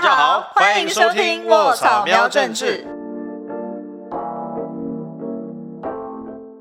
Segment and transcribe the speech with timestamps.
[0.00, 2.82] 大家好，欢迎收听《卧草喵政治》。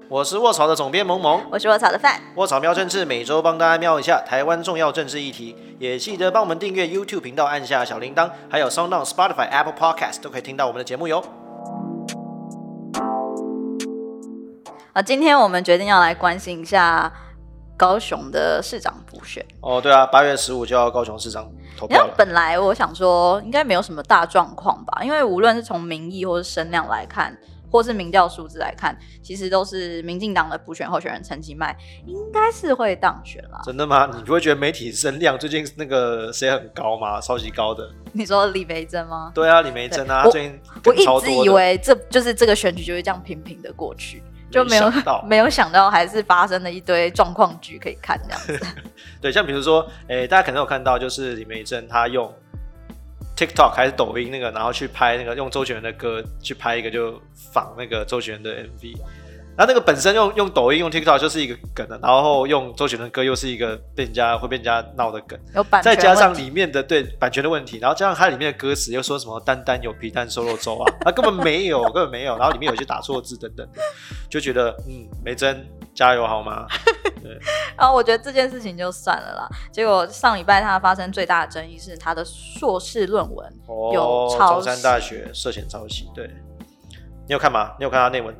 [0.09, 2.19] 我是卧草的总编萌萌，我是卧草的范。
[2.35, 11.23] 卧草喵政治每周帮大家瞄一下台湾重要政治议题，也记得帮我们订阅 YouTube 频道，按下小铃铛，还有 Sound、Spotify、Apple Podcast 都可以听到我们的节目哟。
[14.91, 17.09] 啊，今天我们决定要来关心一下
[17.79, 19.43] 高雄的市长补选。
[19.61, 22.13] 哦，对啊，八月十五就要高雄市长投票了。
[22.17, 27.35] 本来我想说应该没有什么大状况吧，因为无论是从民意或是声量来看。
[27.71, 33.61] 或是民调数字来看，其实都是民进党的补选候选人陈其迈应该是会当选啦。
[33.63, 34.09] 真的吗？
[34.11, 37.21] 你不会觉得媒体声量最近那个谁很高吗？
[37.21, 37.87] 超级高的？
[38.11, 39.31] 你说李梅珍吗？
[39.35, 44.91] 对啊，李梅珍啊，最近我一直以为这就是这个选举就会这样平平的过去，就没有
[45.25, 48.59] 没有想到还是发生了一堆状况剧可以看这样子。
[49.21, 52.33] 对，像比如说，诶，大家可能有看到，就是李梅珍她用。
[53.37, 57.17] TikTok 还是抖音那个，然后去拍那个用周杰伦的歌去拍一个，就
[57.53, 58.97] 仿那个周杰伦的 MV。
[59.59, 72.37] 然后那个本身用用抖音用 TikTok 就是一个梗了，然后用周杰伦歌又是一个被人家会被人家闹的梗，有版再加上里面的对版权的问题，然后加上它里面的歌词又说什么单单有皮蛋瘦肉粥啊， 它根本没有，根本没有。
[72.37, 73.81] 然后里面有些打错字等等的，
[74.29, 76.65] 就觉得嗯，梅珍加油好吗？
[77.21, 77.37] 对。
[77.77, 79.49] 然后我觉得这件事情就算了啦。
[79.73, 83.53] 结果上礼拜他发生最大的争议是他的硕士论文
[83.93, 86.09] 有抄中山大学涉嫌抄袭。
[86.15, 86.29] 对，
[87.27, 87.73] 你有看吗？
[87.77, 88.33] 你有看他内文？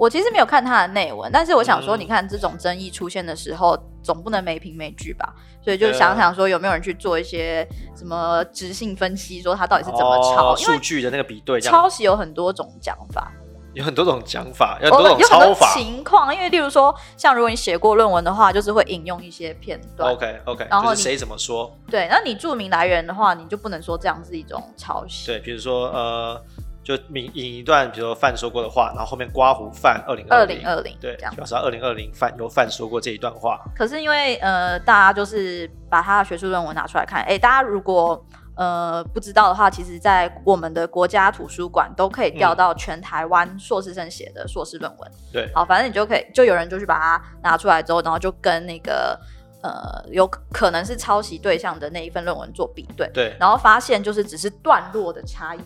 [0.00, 5.34] 我其实没有看他的内文，但是我想说，你看这种争议出现的时候，总不能没凭没据吧？
[5.62, 10.56] 所以就想想说，有没有人去做一些什么直性分析，说他到底是怎么抄？
[10.56, 13.30] 数据的那个比对，抄袭有很多种讲法，
[13.74, 16.34] 有很多种讲法，有很多种抄法情况。
[16.34, 20.10] 因为例如说，像如果你写过论文的话，就是会引用一些片段。
[20.14, 21.70] OK OK，然后谁怎么说？
[21.90, 25.26] 对，那你注明来源的话，你就不能说这样是一种抄袭。
[25.26, 26.42] 对，比如说呃。
[26.90, 33.60] 就引引一段，比如说范说过的话，然后后面刮胡范二零二零二零，对，表示二零二零范由范说过这一段话。
[33.76, 38.20] 可是因为呃，大家就是把他的学术论文拿出来看，哎，大家如果
[38.56, 45.10] 呃不知道的话，其实，在我们的国家图书馆都可以调到全台湾硕士生写的硕士论文。
[45.32, 49.16] 对，好，反正你就可以，就有人就去把它拿出来之后，然后就跟那个
[49.62, 55.60] 呃有可能是抄袭对象的那一份论文做比对，对，然后发现就是只是段落的差异。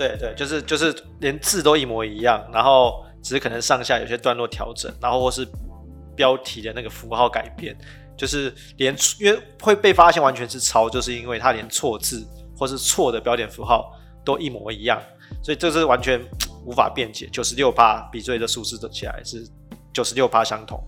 [0.00, 5.46] 对对，就是就是连字都一模一样，然后只是可能上下有些段落调整，然后或是
[6.16, 7.76] 标题的那个符号改变，
[8.16, 13.92] 就是连因为会被发现完全是抄，就是因为它连错字或是错的标点符号
[14.24, 14.98] 都一模一样，
[15.42, 16.18] 所以这是完全
[16.64, 17.28] 无法辩解。
[17.30, 19.46] 九十六趴比对的数字起来是
[19.92, 20.82] 九十六趴相同。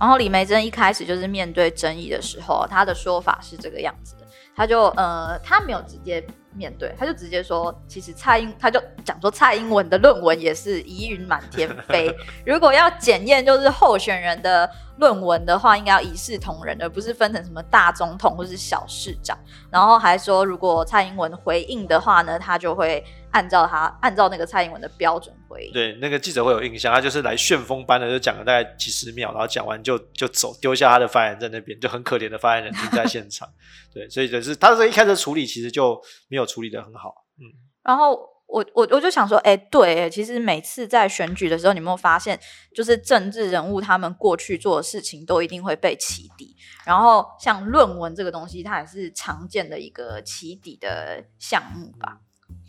[0.00, 4.26] 然后李梅珍一开始就是面对争议的时候，他的说法是这个样子的，
[4.56, 6.26] 他就呃他没有直接。
[6.54, 12.14] 面对他就直接说，其实蔡英他就讲说蔡英文的论文也是疑云满天飞。
[12.44, 19.38] 如果要检验就是候选人的论文的话，应该要一视同仁，而不是分成什么大总统或是小市长。
[19.70, 25.34] 然后还说，如果蔡英文回应的话呢，他就会按照他按照那个蔡英文的标准
[25.72, 33.48] 对，那个记者会有印象，他就是来旋风般的就讲了大概几十秒，然后讲完就就走，丢下他的发言在那边，就很可怜的发言人停在现场。
[33.92, 37.24] 对，所以就是他这一开始处理其实就没有处理的很好。
[37.38, 37.44] 嗯，
[37.82, 42.38] 然后我我我就想说，哎，对，其实每次在选举的时候，你有没有发现，
[42.74, 46.56] 就是政治人物他们过去做的事情都一定会被起底。
[46.84, 52.20] 然后像论文这个东西，它也是常见的一个起底的项目吧？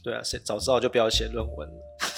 [0.04, 1.70] 对啊，早知道就不要写论文。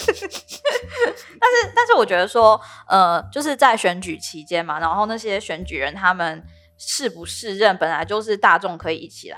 [1.40, 6.44] 但是但是我觉得说，呃，就是在选举期间嘛，然后那些选举人他们。
[6.84, 9.38] 是不是任本来就是大众可以一起来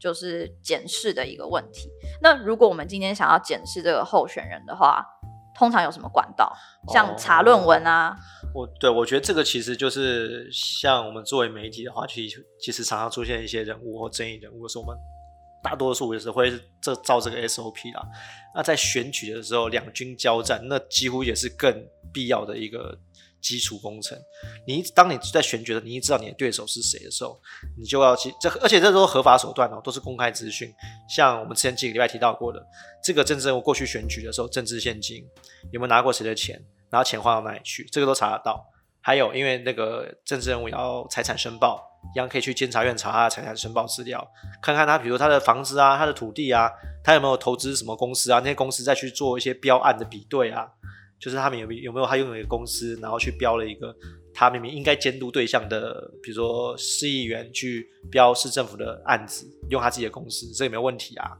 [0.00, 1.88] 就是检视的一个问题。
[2.20, 5.06] 那如果我们今天想要检视这个候选人的话，
[5.56, 6.52] 通常有什么管道？
[6.92, 8.16] 像查论文啊？
[8.52, 14.96] 我对我觉得这个其实就是像我们作为媒体的话，其实其实常常出现一些人物或争议人物，是我们
[15.62, 16.50] 大多数也是会
[16.80, 18.02] 这照这个 SOP 啦。
[18.54, 22.98] 那在选举的时候，两军交战，那几乎也是更必要的一个。
[23.42, 24.16] 基础工程，
[24.68, 27.36] 你当你在选举的，你一知道你的对手是谁的时候，
[27.76, 30.72] 你就要去这，而且这都是合法手段哦，都是公开资讯。
[31.08, 32.64] 像我们之前几个礼拜提到过的，
[33.02, 35.24] 这个政治人物过去选举的时候，政治现金
[35.72, 38.64] 有没有拿过谁的钱，然后钱花到哪里去，这个都查得到。
[39.00, 44.26] 还有，因为那个政治人物要财产申报，一样可以去监察院查他的财产申报资料，
[44.60, 46.70] 看看他，比如他的房子啊，他的土地啊，
[47.02, 50.68] 他有没有投资什么公司啊，那些公司再去做一些标案的比对啊。
[51.18, 53.94] 就是他们有有没有他拥有一个公司，然后去标了一个
[54.34, 61.38] 他明明应该监督对象的，比如说市议员去标市政府的案子，用他自己的公司，这有没有问题啊？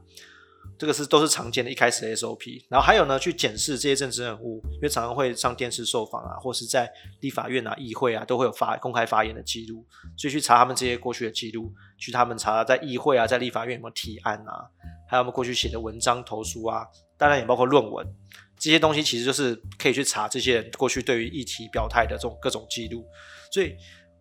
[0.83, 2.65] 这个是都是常见的一开始的 SOP。
[2.69, 6.91] 然后还有呢，去检视这些政治人物，因为常常会上电视受访啊，或是在
[7.21, 9.87] 立法院啊、议会啊，都会有发公开发言的记录，
[10.17, 14.67] 所以去查他们这些过去的记录，去他们查在议会啊、在立法院有没有提案啊，
[15.07, 16.85] 还有他们过去写的文章、投书啊，
[17.17, 18.05] 当然也包括论文。
[18.59, 23.05] 这些东西其实就是可以去查这些人过去对于议题表态的这种各种记录，
[23.51, 23.73] 所以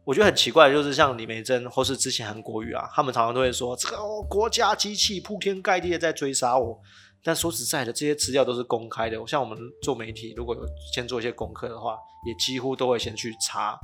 [0.04, 3.96] 我觉得很奇怪，就是像李梅珍或是之前韩国瑜啊，他们常常都会说这个
[4.28, 6.80] 国家机器铺天盖地的在追杀我。
[7.24, 9.16] 但说实在的，这些资料都是公开的。
[9.28, 10.62] 像我们做媒体，如果有
[10.92, 11.96] 先做一些功课的话，
[12.26, 13.78] 也几乎都会先去查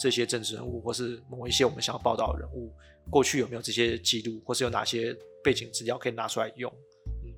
[0.00, 2.72] 这些政治人物或是某一些我们想要报道的人物
[3.10, 5.12] 过去有没有这些记录，或是有哪些
[5.42, 6.72] 背景资料可以拿出来用。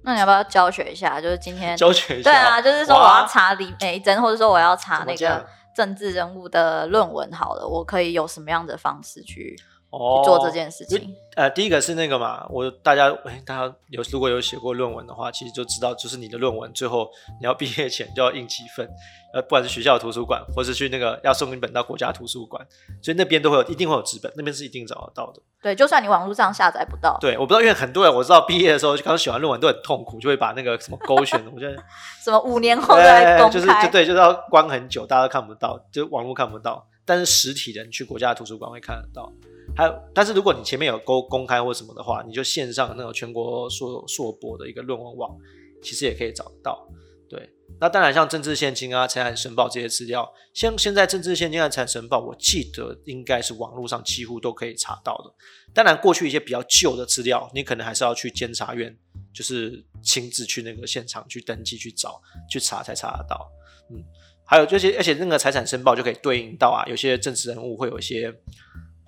[0.05, 1.19] 那你要不要教学一下？
[1.19, 9.57] 就是今天教学一下，对啊，就是说我要查李梅珍，或者说我要查那个政治人物的论文，好了，我可以有什么样的方式去
[9.91, 11.15] 哦去做这件事情？
[11.35, 17.09] 呃，第一个是那个嘛，我大家哎，大家有如果有写过论文的话，其实就知道，就是你的论文最后
[17.41, 18.89] 你要毕业前就要印几份，
[19.33, 22.67] 呃，不管是学校的图书馆，或是去那个要送一本到国家图书馆，
[23.01, 25.41] 所以那边都会有，一定会有纸本，那边是一定找得到的。
[25.63, 31.77] 对，就算你网络上下载不到，对，我不知道，因为很多人我知道毕业的时候刚写完论文都很痛苦，就会把那个什么勾选， 我觉得
[32.21, 39.33] 什么五年后再公就是，就对，就是要关很久，大家都看不到，就网络看不到，但是实体的你去国家图书馆会看得到。
[39.79, 45.39] 还有，但是如果你前面有公公开或什么的话，你就线上那种全国硕硕博的一个论文网，
[45.81, 46.85] 其实也可以找得到。
[47.29, 47.49] 对，
[47.79, 55.33] 那当然像政治现金啊、财产申报这些资料，像现在政治现金和财产申报，我记得应该是网络上几乎都可以查到的。
[55.73, 58.93] 当然，过去一些比较旧的资料，你可能还是要去监察院，
[59.33, 62.21] 就是亲自去那个现场去登记、去找、
[62.51, 63.49] 去查才查得到。
[63.93, 64.03] 嗯，
[64.45, 68.35] 还有这些，而且那个财产申报就可以对应到啊，有些政治人物会有一些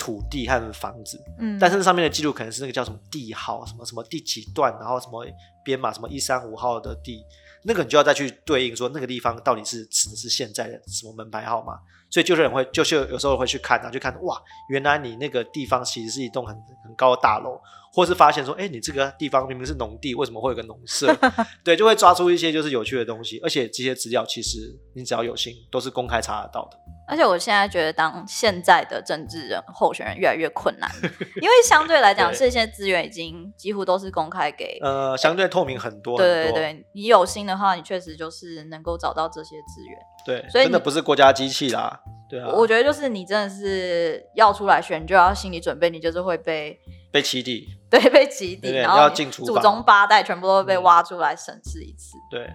[0.01, 5.27] 土地和房子，嗯，但是上面的记录可能是那个叫什么地号，什么什么第几段，然后什么
[5.63, 7.23] 编码什么一三五号的地，
[7.65, 11.75] 那个你就要再去对应说那个地方到底是指的是现在的什么门牌号码。
[12.11, 16.55] 所以就是人会就是有时候会去看啊，就看哇，原来你那个地方其实是一栋很
[16.85, 17.61] 很高的大楼，
[17.93, 21.17] 或是发现说，哎，你这个地方明明是农地，为什么会有个农舍？
[21.65, 24.59] 对，就会抓出一些就是有趣的东西，而且这些资料其实
[24.95, 26.77] 你只要有心，都是公开查得到的。
[27.07, 30.89] 而且我现在觉得，当现在的政治人候选人越来越困难，
[31.43, 34.79] 因为相对来讲，这些资源已经几乎都是公开给。
[34.81, 39.99] 呃，相对透明很多，对很多对对，你有心的话，你确实就是能够找到这些资源。
[40.25, 46.79] 对，所以真的不是国家机器啦，对啊，我觉得就是你真的是要出来选，就要心理准备，你就是会被
[47.11, 52.17] 被起底， 对被起底，然后你祖宗八代全部都会被嗯挖出来审视一次。
[52.31, 52.49] 对，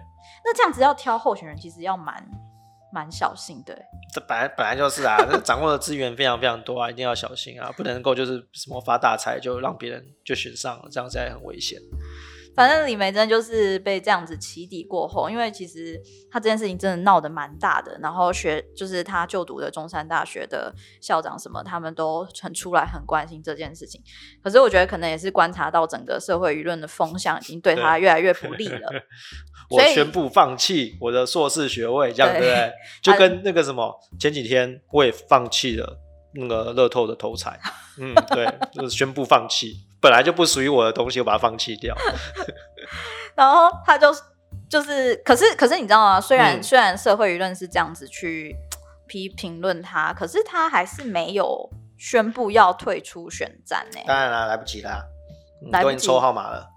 [0.44, 2.26] 那这样子要挑候选人，其实要蛮
[2.92, 3.82] 蛮小心的欸。
[4.14, 11.78] 这本来本来就是啊，那掌握的资源非常非常多啊，一定要小心啊，不能够就是什么发大财就让别人就选上了，这样实在很危险。
[12.56, 16.00] 反正李梅珍就是被这样子起底过后，因为其实
[16.30, 24.02] 他这件事情真的闹得蛮大的，然后学就是他就读的中山大学的校长什么，他们都很出来很关心这件事情。
[24.42, 28.88] 可是我觉得可能也是观察到整个社会舆论的风向已经对他越来越不利了。
[29.68, 32.72] 我宣布放弃我的硕士学位，这样对对不对？
[33.02, 35.98] 就 跟那个什么，前几天我也放弃了
[36.34, 37.60] 那个乐透的头彩，
[38.00, 39.74] 嗯，对，就是宣布放弃，
[40.06, 41.92] 本来就不属于我的东西，我把它放弃掉。
[43.34, 44.14] 然后他就
[44.70, 46.20] 就是，可是可是你知道吗？
[46.20, 46.62] 虽然、嗯。
[46.62, 48.54] 虽然社会舆论是这样子去
[49.08, 55.04] 批评论他，可是他还是没有宣布要退出选战呢、当然啦，来不及啦，
[55.64, 55.90] 嗯来不及。
[55.90, 56.68] 都已经抽号码了，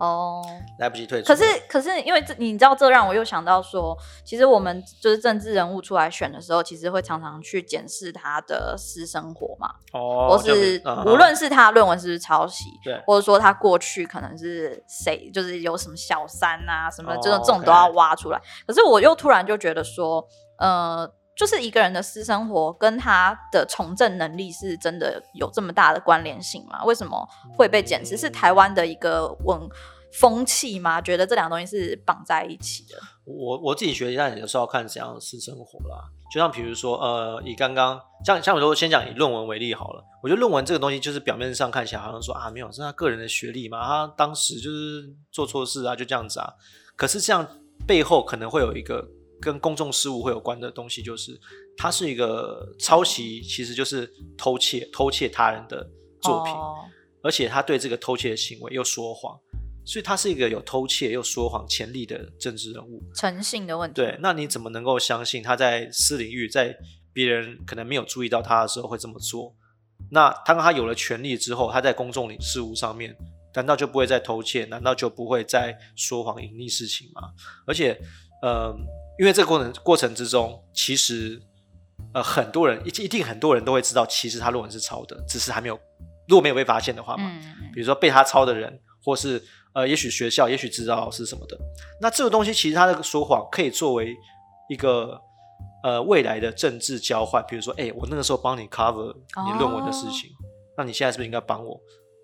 [0.00, 0.42] 哦，
[0.78, 1.28] 来不及退出。
[1.28, 13.00] 可是可是因为这你知道，这让我又想到说，其实我们就是政治人物出来选的时候，其实会常常去检视他的私生活嘛，哦，或是嗯无论是他论文是不是抄袭，对。
[13.06, 18.40] 或者说他过去可能是谁，就是有什么小三啊什么，哦这种这种都要挖出来。
[18.66, 20.26] 可是我又突然就觉得说，
[20.58, 26.84] 呃，就是一个人的私生活跟他的从政能力是真的有这么大的关联性吗？
[26.84, 28.16] 为什么会被检视？
[28.16, 29.60] 是台湾的一个文
[30.12, 31.00] 风气吗？
[31.00, 32.96] 觉得这两个东西是绑在一起的？
[33.24, 36.04] 我我自己觉得，那有时候要看怎样的私生活啦。
[36.32, 40.04] 就像比如说，呃，以刚刚像像我说，先讲以论文为例好了。
[40.22, 46.52] 我觉得论文这个东西，就是表面上看起来好像说啊，没有是他个人的学历嘛，他当时就是做错事啊，就这样子啊。
[46.96, 47.46] 可是这样
[47.86, 49.06] 背后可能会有一个
[49.44, 51.38] 跟公众事务会有关的东西，就是
[51.76, 55.88] 它是一个抄袭，其实就是偷窃偷窃他人的
[56.20, 56.52] 作品。
[56.52, 56.86] 哦
[57.26, 59.34] 而且他对这个偷窃的行为又说谎，
[59.82, 63.02] 所以他是一个有偷窃又说谎潜力的政治人物。
[63.14, 63.94] 诚信的问题。
[63.94, 66.76] 对，那你怎么能够相信他在私领域，在
[67.14, 69.56] 别人可能没有注意到他的时候会这么做？
[70.10, 73.16] 那当他有了权利之后，他在公众事务上面
[73.54, 74.66] 难道就不会再偷窃？
[74.66, 77.30] 难道就不会再说谎隐匿事情吗？
[77.66, 77.98] 而且，
[78.42, 78.70] 呃，
[79.18, 81.40] 因为这个过程过程之中，其实
[82.12, 85.78] 呃很多人一一定很多人都会知道，其实他论文是抄的，只是还没有
[86.28, 89.42] 如果没有被发现的话嘛，嗯，比如说被他抄的人，或是
[89.74, 91.58] 呃，也许学校，也许指导老师什么的，
[92.00, 94.14] 那这个东西其实他的说谎可以作为
[94.68, 95.20] 一个
[95.82, 99.14] 呃未来的政治交换，比如说，哎、我那个时候帮你 cover
[99.46, 100.30] 你论文的事情，
[100.76, 101.78] 那你现在是不是应该帮我？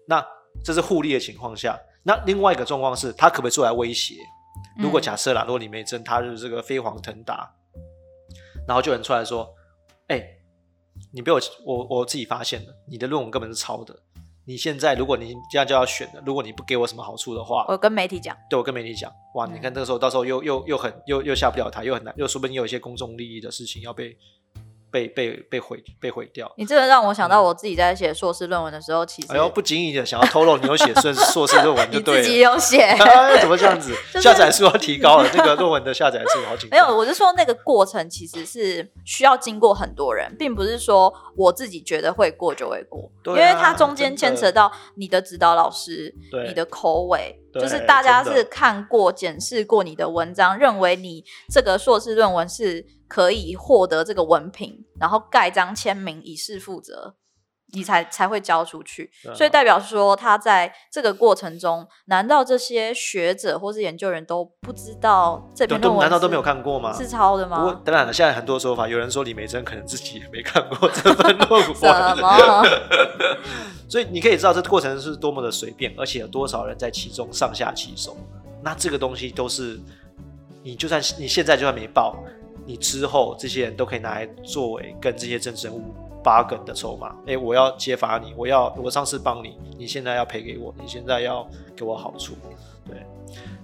[0.08, 0.24] 那
[0.64, 4.14] 这是互利的情况下，那另外一个状况是，他可不可以出来威胁？
[4.80, 5.02] 如果嗯。
[5.02, 7.54] 假设啦，如果李梅珍她就是这个飞黄腾达，
[8.66, 9.54] 然后就有人出来说，
[10.08, 10.22] 哎、
[11.12, 13.96] 你被我我我自己发现了，你的论文根本是抄的。
[14.46, 24.16] 你现在如果你这样就要选了，如果你不给我什么好处的话，我跟媒体讲，对我跟媒体讲，哇，嗯你看那个时候到时候又又又很又又下不了台，又很难，又说不定有一些公众利益的事情要被
[24.90, 26.50] 被被被毁被毁掉。
[26.56, 32.22] 你这个让我想到我自己在写硕士论文的时候，其实嗯哎呦，不经意的想要透露你有写硕 硕士论文就你对了。
[32.22, 32.80] 自己有写。
[33.00, 33.92] 哎，怎么这样子？
[34.12, 36.70] 就是下载数要提高了，那个论文的下载数好紧张。
[36.70, 57.16] 没有，我是说那个过程其实是需要经过很多人，并不是说我自己觉得会过就会过，因为它中间牵扯到你的指导老师、对你的口尾，对就是大家是看过、检视过你的文章，认为你这个硕士论文是可以获得这个文凭，然后盖章签名以示负责。
[57.72, 66.92] 你才才会交出去，所以代表说他在这个过程中，难道这些学者或是研究人都不知道这都篇论文难道都没有看过吗？
[66.92, 67.80] 是抄的吗不过吗？
[67.84, 72.64] 当然了，现在很多说法，有人说李梅珍可能自己也没看过这份论什么，？
[73.88, 78.16] 所以你可以知道这过程是多么的随便，而且有多少人在其中上下其手。
[78.62, 79.80] 那这个东西都是
[80.62, 82.16] 你就算你现在就算没报，
[82.66, 87.14] 你之后这些人都可以拿来作为跟这些政治人物八梗的筹码。
[87.26, 91.46] 哎，我要揭发你，我要我上次帮你，你现在要赔给我，你现在要
[91.76, 92.34] 给我好处，
[92.86, 92.96] 对。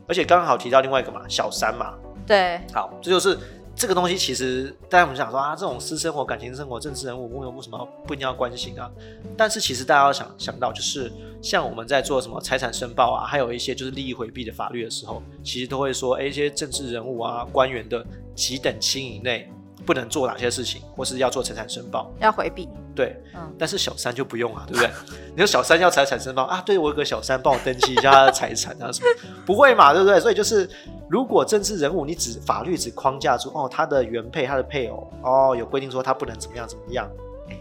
[0.09, 1.95] 而且刚好提到另外一个嘛，小三嘛，
[2.27, 3.37] 对，好，这就是
[3.75, 4.17] 这个东西。
[4.17, 8.89] 其实大家我们想说啊，这种私生活、感情生活、政治人物，为什么不一定要关心啊？
[9.37, 19.51] 但是其实大家要想想到，就是像我们在做什么财产申报啊，还有一些就是利益回避的法律的时候，其实都会说，哎，一些政治人物啊、官员的几等亲以内
[19.87, 22.13] 不能做哪些事情，或是要做财产申报。
[22.21, 22.69] 要回避。
[22.95, 24.91] 对，嗯，但是小三就不用啊，对不对？
[25.33, 29.07] 你说小三要财产申报啊，对我有个小三帮我登记一下他的财产啊什么，
[29.47, 30.19] 不会嘛，对不对？
[30.19, 30.69] 所以就是，
[31.09, 37.09] 如果政治人物你只法律只框架住哦他的原配、他的配偶哦有规定说他不能怎么样怎么样，
[37.49, 37.57] 哎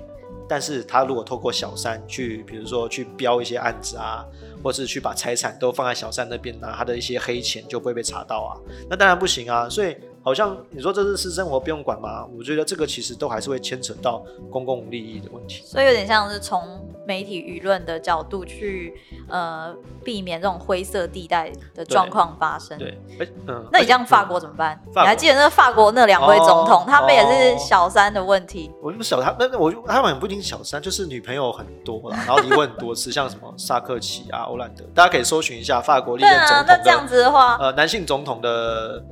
[0.47, 4.23] 但是他如果透过小三去，比如说去标一些案子啊，
[4.63, 8.51] 或是去把财产都放在小三那边拿他的一些黑钱就不会被查到啊，
[8.89, 9.67] 那当然不行啊。
[9.67, 12.25] 所以好像你说这是私生活不用管吗？
[12.35, 15.61] 我觉得这个其实都还是会牵扯到公共利益的问题。
[15.63, 19.71] 所以有点像是从媒体舆论的角度去呃
[20.03, 22.75] 避免这种灰色地带的状况发生。
[22.79, 24.81] 对，哎，嗯，那你这样法嗯国怎么办？
[24.95, 28.71] 你还记得那法国那两位总统，哦他们也哦是小三的问题。
[28.81, 39.05] 我就小他，那那我就他们也不一定小三，就是女朋友很多啦，然后离婚很多次，像什么萨克奇啊、欧兰德，大家可以搜寻一下法国历任总啊，那这样子的话，呃男性总统的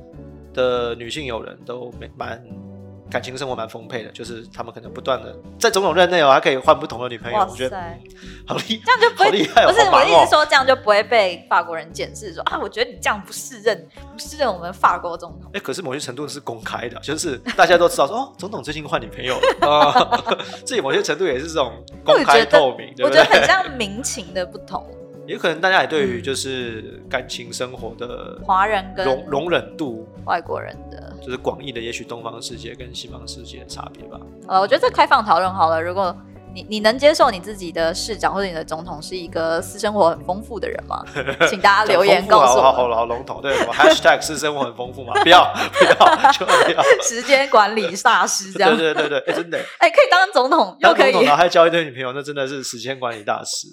[0.54, 2.42] 的女性友人都没蛮
[3.10, 8.00] 感情生活蛮丰沛的，就是他们可能不断的在总统任内哦，还可以换不同的女朋友，哇我觉得塞，
[8.46, 15.50] 好厉这样就不会厉害哦，不是哦我的意思说，这样就不会被法国人检视说啊，我觉得你这样不适任，不适任我们法国总统。
[15.54, 20.34] 哎、可是某些程度是公开的，就是大家都知道说，哦，总统最近换女朋友了，啊，
[20.64, 21.72] 这某些程度也是这种
[22.04, 22.92] 公开透明？
[23.04, 24.84] 我觉得很像民情的不同，
[25.26, 31.12] 也可能大家也对于嗯就是感情生活的华人跟容容忍度，外国人的。
[31.22, 34.20] 就是广义的，也许东方世界跟西方世界的差别吧。
[34.46, 35.80] 呃，我觉得这开放讨论好了。
[35.80, 36.14] 如果
[36.54, 41.02] 你你能接受你自己的市长或者你的总统是一个私生活很丰富的人吗？
[41.48, 42.94] 请大家 留言告诉好好我们。
[42.94, 45.14] 好好笼统，对什么 hashtag 是生活很丰富嘛？
[45.22, 46.82] 不要不要，就不要。
[47.02, 53.66] 时间管理大师这样对，对对对，哎、真的，哎、可以当总统又可以然后还交一堆女朋友，那真的是时间管理大师。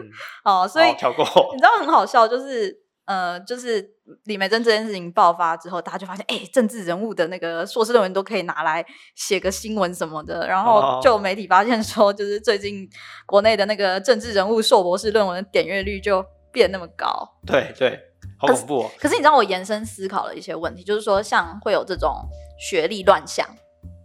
[0.00, 0.08] 嗯，
[0.44, 1.24] 哦，所以好跳过。
[1.52, 3.86] 你知道很好笑，就是呃，就是
[4.24, 8.84] 李梅珍这件事情爆发之后，大家就发现，哎、政治人物的那个硕士论文都可以拿来
[9.14, 12.88] 写个新闻什么的，然后哦就有媒体发现说，就是最近
[13.26, 17.06] 国内的那个政治人物硕博士论文的点阅率就变那么高。
[17.46, 18.00] 对对，
[18.38, 18.90] 好恐怖哦。
[18.98, 22.26] 可是你知道，我延伸思考了一些问题，就是说，像会有这种
[22.58, 23.46] 学历乱象。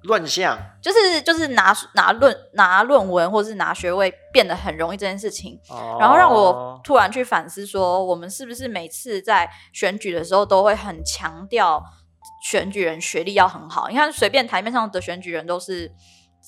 [0.04, 11.84] 乱象，就是就是拿拿论拿论文或是拿学位变得很容易这件事情，哦然后让我突然去反思说，我们是不是每次在选举的时候都会很强调
[12.50, 13.90] 选举人学历要很好？
[13.90, 15.92] 你看，随便台面上的选举人都是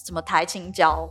[0.05, 1.09] 什么台青交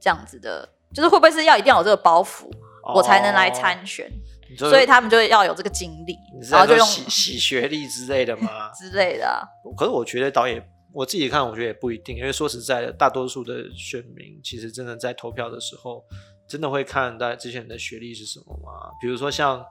[0.00, 2.50] 这样子的，就是会不会是要一定要有这个包袱，
[2.94, 4.10] 我才能来哦参选？
[4.58, 6.14] 所以他们就要有这个经历
[6.50, 8.70] 然后就用洗洗学历之类的吗？
[8.78, 9.40] 之类的啊。
[9.78, 16.04] 可是我觉得导演我自己看，我觉得也不一定，因为说实在的，大多数的选民其实真的在投票的时候，
[16.46, 18.90] 真的会看大家这些人的学历是什么吗？
[19.00, 19.64] 比如说像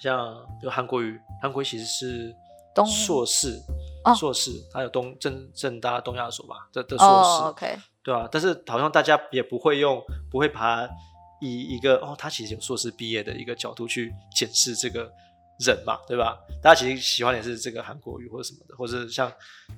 [0.00, 2.34] 像就韩国瑜，韩国瑜其实是
[2.74, 3.60] 东硕士，
[4.04, 10.94] 哦硕士，他有东正正大东亚所吧的的硕士，哦，OK，对啊，但是好像大家也不会用，不会把他
[11.40, 15.12] 以一个哦，他其实有硕士毕业的一个角度去检视这个
[15.60, 16.38] 人嘛，对吧？
[16.62, 19.30] 大家其实喜欢的是这个韩国语或者什么的，或者像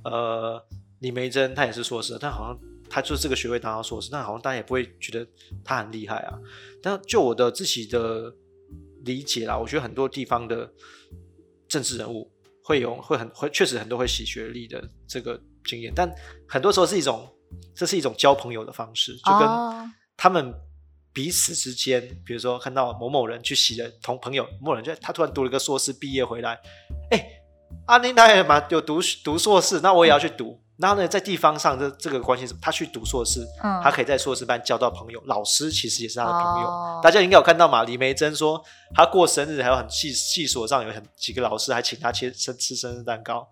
[0.05, 0.65] 呃
[1.01, 2.59] 李梅珍，她也是硕士，但好像
[2.89, 5.27] 她就是这个学位拿到硕士，但好像大家也不会觉得
[5.65, 6.39] 她很厉害啊。
[6.83, 8.33] 但就我的自己的
[9.05, 10.73] 理解啦，我觉得很多地方的
[11.69, 12.31] 政治人物
[12.65, 16.09] 会有会很会确实很多会洗学历的这个经验，但
[16.49, 17.29] 很多时候是一种
[17.75, 20.55] 这是一种交朋友的方式，就跟哦他们
[21.13, 26.59] 彼此之间，比如说看到某某人去洗了同朋友，某某人就他突然读了个硕士毕业回来，
[27.11, 27.25] 哎，
[27.87, 30.61] 阿妮他也嘛有读读硕士，那我也要去读。
[30.79, 36.67] 然后呢，在地方上这这个关系是，他去读硕士，嗯他可以在硕士班交到朋友，老师其实也是他的朋友。
[36.67, 37.85] 哦大家应该有看到嘛？
[37.85, 38.61] 李梅珍说
[38.95, 43.47] 她过生日，还有很系系所上有很几个老师还请她切生吃生日蛋糕，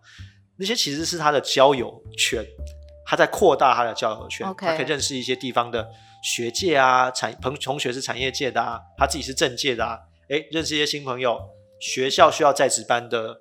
[0.56, 2.44] 那些其实是他的交友圈，
[3.04, 5.88] 他在扩大他的交友圈她可以认识一些地方的
[6.22, 9.98] 学界啊，产朋同学是产业界的啊，他自己是政界的啊，
[10.28, 11.38] 诶，认识一些新朋友，
[11.80, 13.40] 学校需要在职班的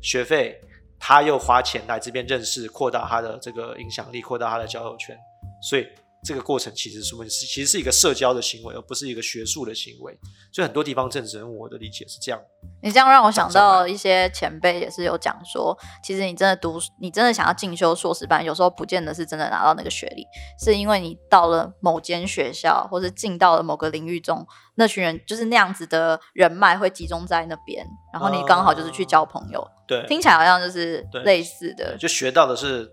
[0.00, 0.60] 学费，
[0.98, 5.16] 他又花钱来这边认识，扩大他的这个影响力，扩大他的交友圈，
[5.62, 5.86] 所以
[6.24, 10.18] 这个过程其实是是其实是一个社交的行为，而不是一个学术的行为。
[10.50, 12.40] 所以很多地方政治人物，我的理解是这样。
[12.82, 20.24] 你这样让我想到一些前辈也是有讲说，其实你真的读，你真的想要进修硕士班，有时候不见得是真的拿到那个学历，
[20.58, 31.96] 是因为你到了某间学校，或是进到了某个领域中，那群人就是那样子的人脉会集中在那边，然后你刚好就是去交朋友，对，听起来好像就是类似的。
[31.98, 32.90] 就学到的是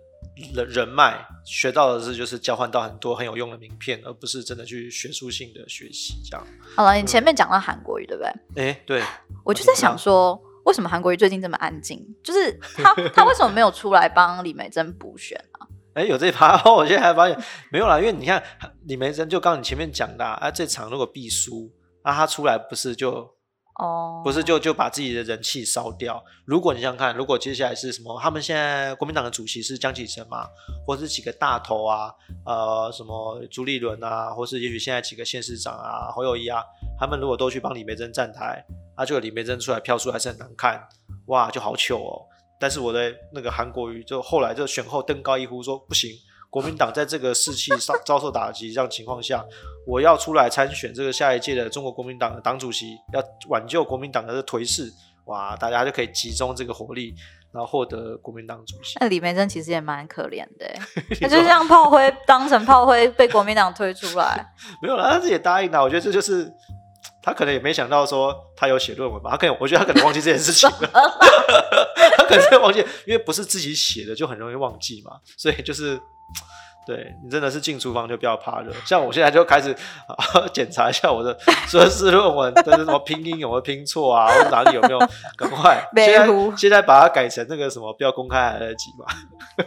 [0.54, 6.46] 人人脉，学到的是就是交换到很多很有用的名片，而不是真的去学术性的学习这样。
[6.76, 8.70] 好了，你前面讲到韩国语对不对？
[8.70, 9.04] 哎，对，
[9.44, 12.06] 我就在想说，为什么韩国瑜最近这么安静？
[12.24, 15.68] 就是他 他为什么没有出来帮李梅珍补选啊？
[15.94, 17.38] 哎，有这一趴， 我现在还发现
[17.70, 18.42] 没有啦，因为你看
[18.86, 21.70] 李梅珍，就刚刚你前面讲的啊，啊这场如果必输，
[22.04, 23.30] 那他出来不是就
[23.82, 26.24] 哦，不是就就把自己的人气烧掉。
[26.46, 30.48] 如果你想想看，如果接下来是什么，他们现在国民党的主席是江启臣嘛，
[30.86, 32.14] 或是几个大头啊，
[32.46, 36.64] 呃，什么朱立伦啊，或是也许现在几个县市长啊，侯友谊啊，
[37.00, 38.64] 他们如果都去帮李梅珍站台，
[38.96, 40.88] 啊，就李梅珍出来票数还是很难看，
[41.26, 42.22] 哇，就好糗哦。
[42.60, 46.12] 但是我的那个韩国瑜就后来就选后登高一呼说不行，
[46.52, 49.44] 国民党在这个士气遭 遭受打击这样情况下，
[49.88, 54.92] 我要出来参选这个下一届的中国国民党的党主席，要挽救国民党的颓势。
[55.26, 57.14] 哇，大家就可以集中这个火力，
[57.54, 58.98] 然后获得国民党主席。
[59.00, 60.82] 那李梅珍其实也蛮可怜的欸，
[61.22, 64.46] 他就像炮灰当成炮灰被国民党推出来。
[64.82, 65.82] 没有啦，他自己也答应了。
[65.82, 66.52] 我觉得这就是
[67.24, 70.90] 他可能也没想到说他有写论文吧，他可能我觉得他可能忘记这件事情了，
[72.18, 75.98] 他可能忘记，因为不是自己写的就很容易忘记嘛，所以就是。
[76.84, 79.72] 对你真的是进厨房就不要怕热，像我现在就开始、
[80.08, 80.16] 啊、
[80.52, 85.00] 检查一下我的硕士论文的什么拼音有没有拼错啊，或者哪里有没有，
[85.38, 89.06] 赶快 没现糊在现在把它改成那个什么不要公开还来得及吧，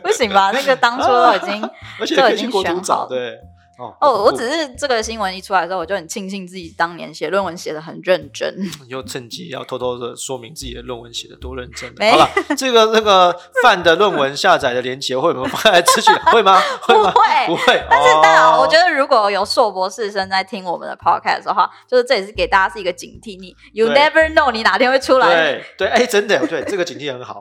[0.02, 0.50] 不行吧？
[0.50, 2.84] 那个当初都已经 而且已经可以去国图选好了。
[2.84, 3.38] 找对。
[3.78, 8.56] 哦哦，我只是这个新闻一出来的时候，我就很庆幸自己当年写论文写的很认真。
[8.88, 11.92] 又趁机要偷偷的说明自己的论文写的多认真。
[11.96, 16.14] 没好了，这个那个范的论文下载的链接会有没有放在资讯？
[16.26, 16.60] 会吗？
[16.82, 17.10] 会吗？
[17.10, 17.84] 不会不会。
[17.90, 23.38] 但是，当然，我觉得得如果有硕博士生在听我们的 podcast 的话，就是这也是给大家是一个警惕。
[23.38, 25.28] 你 you never know 你哪天会出来。
[25.28, 27.40] 对对，哎，真的对这个警惕很好。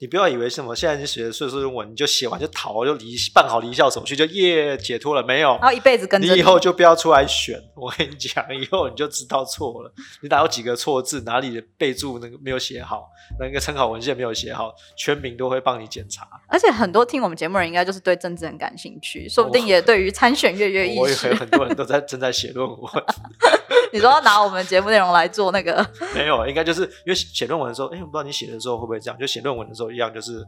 [0.00, 5.50] 你不要以为什么现在你写的硕士论文，你就写完就逃，就离办好离校手续就耶解脱了，没有。
[5.60, 9.92] 然后一辈子跟着你以后就不要出来选， 我跟你讲，以后你就知道错了。
[10.22, 16.26] 你哪有几个错字，哪里的备注那个没有写好，那个参考文献没有写好，全民都会帮你检查。
[16.48, 21.34] 而且很多听我们节目的人应该就是对政治很感兴趣，说不定也对于参选跃跃欲试我以为。
[21.34, 22.80] 很多人都在正在写论文，
[23.92, 30.44] 你说要拿我们节目内容来做那个，没有，应该就是因为写论文的时候，哎，我不知道你写的时候会不会这样，就写论文的时候一样，就是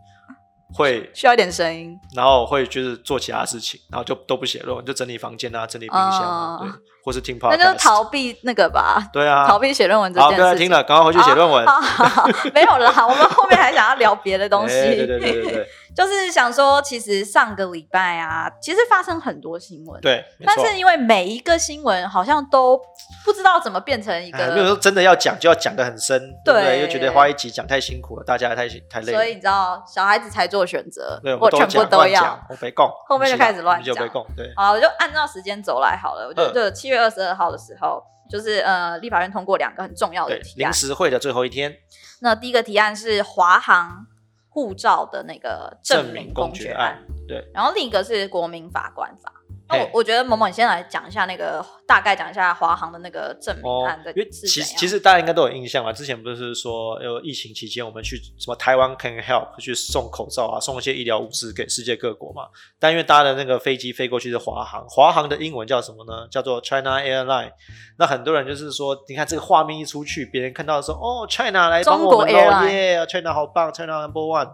[0.74, 1.98] 会，需要一点声音。
[2.14, 10.37] 然后会就是做其他事情，然后就都不写论文，就整理房间啊，整理冰箱啊，嗯对，或是听那 podcast，就是逃避那个吧，对啊，逃避写论文这，件事情。
[10.37, 11.66] 不要再听了，赶快回去写论文。
[11.66, 14.74] 好好好，没有啦，我们后面还想要聊别的东西。
[14.74, 22.81] 对对对对，就是想说，其实上个礼拜啊，其实发生很多新闻，，对，但是因为每一个新闻好像都
[23.24, 26.64] 不知道怎么变成一哎没有个，说真的要讲就要讲的很深，对对？
[26.64, 29.18] 对又觉得花一集讲太辛苦了，大家太太累了。
[29.18, 32.22] 所以你知道，小孩子才做选择对，，我全部都要。
[32.48, 36.26] 我没供，后面就开始乱讲就没供，对，好，我就按照时间走来好了。
[36.28, 40.72] 我就嗯就七月二十二号的时候，就是呃，立法院通过两个很重要的对，提案临。
[40.72, 41.74] 时会的最后一天，
[42.20, 44.07] 那第一个提案是华航
[44.52, 49.32] 护照的那个证证明明公决案，对，然后另一个是国民法官法。
[49.72, 62.48] 那我我觉得某某，你先来讲一下那个大概讲一下华航的那个证明哦案的，因为其实其实大家应该都有印象嘛，之前不是说有疫情期间我们去什么台湾 Can Help 去送口罩啊，送一些医疗物资给世界各国嘛。
[62.78, 66.26] 但因为搭的那个飞机飞过去是华航，华航的英文叫什么呢？
[66.30, 67.52] 叫做 China Airline。
[67.98, 74.50] 那很多人就是说，你看这个画面一出去，别人看到说哦 China 来帮中国我们喽 Airline 耶，China 好棒，China Number One。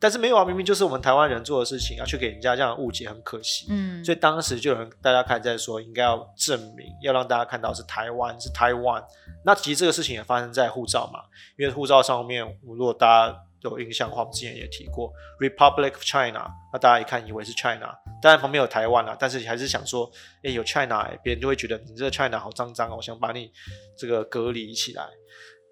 [0.00, 3.66] 但是没有啊，明明就是我们台湾人做的事情啊，去给人家这样误解，很可惜。
[3.68, 9.04] 嗯，所以当时就有人大家开始在说，应该要证明，要让大家看到是台湾，是台湾。
[9.44, 11.20] 那其实这个事情也发生在护照嘛，
[11.58, 20.10] 因为护照上面，如果大家有印象的话，我们之前也提过 Republic of China，那大家一看以为是 China，当然旁边有台湾啦，但是还是想说，
[20.42, 23.52] 哎，有 China，哎别人就会觉得你这个 China 好脏脏哦，我想把你
[23.98, 25.04] 这个隔离起来。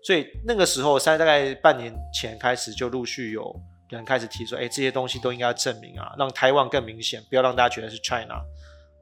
[0.02, 3.54] 所以那个时候，在大概半年前开始，就陆续有
[3.90, 8.42] 有人开始提出，哎，这些东西都应该要证明啊，让台湾更明显，不要让大家觉得是 China。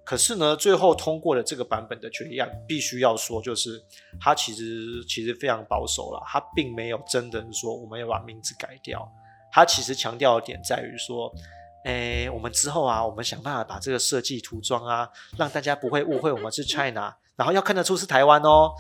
[0.05, 3.83] 可是呢，最后通过的这个版本的决议案，必须要说，就是
[4.20, 9.11] 它其实其实非常保守了，它并没有真的是说我们要把名字改掉，
[9.51, 11.33] 它其实强调的点在于说，
[11.87, 18.70] 诶，我们之后啊，我们想办法把这个设计涂装啊，让大家不会误会我们是 China，然后要看得出是台湾哦。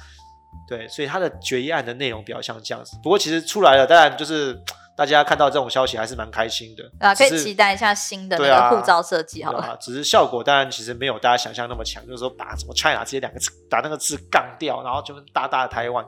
[0.68, 2.96] 对，所以它的决议案的内容比较像这样子。
[3.02, 4.58] 不过其实出来了，当然就是
[4.96, 9.58] 大家看到这种消息还是蛮开心的啊，可以期待一下新的那个护照设计好了。
[9.60, 16.02] 啊，只是效果当然其实没有大家想象那么强，就是说把什么 China 这些两个字把那个字杠掉，然后就是大大的台湾，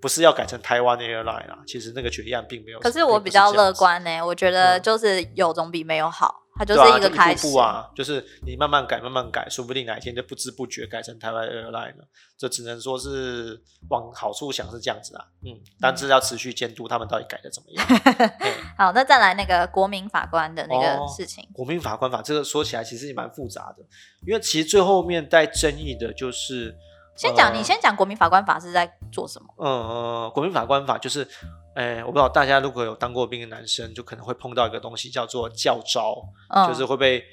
[0.00, 1.58] 不是要改成台湾 Airline 啦。
[1.66, 2.78] 其实那个决议案并没有。
[2.78, 7.58] 可是我比较乐观呢，我觉得嗯就是有总比没有好，它就是一个开始步步。
[7.58, 12.08] 啊，就是你慢慢改，慢慢改，说不定哪一天就不知不觉改成台湾 Airline 了。
[12.38, 17.86] 这只能说是往好处想是这样子啊，嗯，但是要持续监督他们到底改的怎么样。
[18.40, 23.84] 嘿好，那再来那个国民法官的那个哦事情，国民法官法这个说起来其实也蛮复杂的，
[24.26, 26.74] 因为其实最后面带争议的就是。
[27.16, 29.48] 先讲呃你先讲国民法官法是在做什么？
[29.56, 31.26] 呃，国民法官法就是，
[31.74, 36.16] 诶，我不知道大家如果有当过兵的男生，就可能会碰到一个东西叫做教招，
[36.50, 37.24] 嗯，就是会被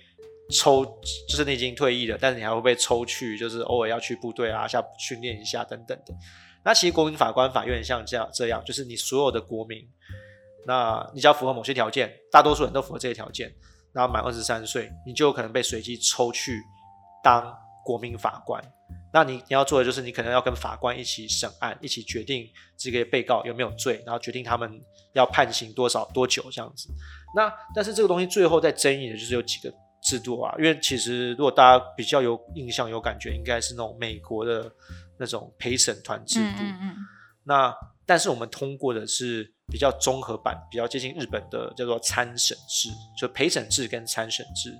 [0.49, 0.85] 抽，
[1.27, 6.13] 就是你已经退役了，但是你还会被抽去，就是偶尔要去部队啊，下训练一下等等的。
[6.63, 9.85] 那其实国民法官法有点像这样，这样就是你所有的国民，
[10.65, 13.53] 那你只要符合某些条件，大多数人都符合这些条件，
[13.91, 16.61] 然后满二十三岁，你就有可能被随机抽去
[17.21, 18.63] 当国民法官。
[19.13, 24.81] 那你你要做的就是，你可能要跟法官一起审案，一起决定这个被告有没有罪，然后决定他们
[25.13, 26.89] 要判刑多少多久这样子。
[27.35, 34.71] 那但是这个东西最后在争议的就是有几个制度啊，因为其实如果大家比较有印象、有感觉，应该是那种美国的
[35.17, 36.45] 那种陪审团制度。
[36.59, 36.95] 嗯嗯嗯，
[37.43, 37.75] 那
[38.05, 44.73] 但是我们通过的是比较综合版，比较接近日本的叫做参审制，就陪审制跟参审制。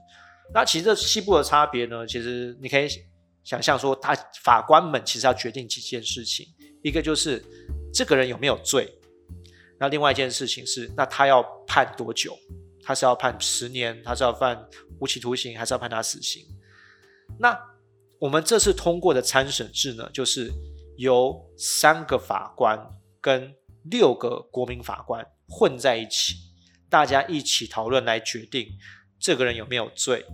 [0.54, 2.88] 那其实这西部的差别呢，其实你可以
[3.44, 6.48] 想象说，他法官们其实要决定几件事情，
[6.82, 7.44] 一个就是
[7.94, 8.90] 这个人有没有罪，
[9.80, 12.38] 那另外一件事情是，那他要判多久？
[12.86, 14.68] 他是要判十年，他是要判
[15.00, 16.46] 无期徒刑，还是要判他死刑？
[17.40, 17.58] 那
[18.20, 20.52] 我们这次通过的参审制呢，就是
[20.98, 22.78] 由三个法官
[23.22, 23.54] 跟
[23.90, 26.36] 六个国民法官混在一起，
[26.90, 28.68] 大家一起讨论来决定
[29.20, 30.26] 这个人有没有罪，